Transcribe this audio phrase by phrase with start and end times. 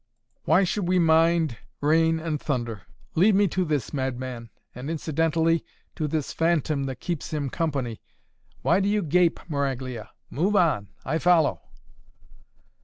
[0.45, 2.81] "Why should we mind rain and thunder?
[3.13, 8.01] Lead me to this madman, and, incidentally, to this phantom that keeps him company.
[8.63, 10.09] Why do you gape, Maraglia?
[10.31, 10.87] Move on!
[11.05, 11.61] I follow!"